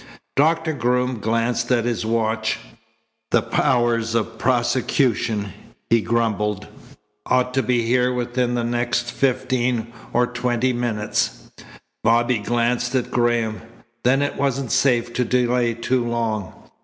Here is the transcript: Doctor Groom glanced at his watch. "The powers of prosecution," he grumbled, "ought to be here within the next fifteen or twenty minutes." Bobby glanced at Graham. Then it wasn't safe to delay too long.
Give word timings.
Doctor 0.35 0.73
Groom 0.73 1.19
glanced 1.19 1.71
at 1.71 1.85
his 1.85 2.07
watch. 2.07 2.57
"The 3.29 3.43
powers 3.43 4.15
of 4.15 4.39
prosecution," 4.39 5.53
he 5.91 6.01
grumbled, 6.01 6.65
"ought 7.27 7.53
to 7.53 7.61
be 7.61 7.83
here 7.83 8.11
within 8.11 8.55
the 8.55 8.63
next 8.63 9.11
fifteen 9.11 9.93
or 10.11 10.25
twenty 10.25 10.73
minutes." 10.73 11.51
Bobby 12.03 12.39
glanced 12.39 12.95
at 12.95 13.11
Graham. 13.11 13.61
Then 14.03 14.23
it 14.23 14.37
wasn't 14.37 14.71
safe 14.71 15.13
to 15.13 15.23
delay 15.23 15.75
too 15.75 16.03
long. 16.03 16.51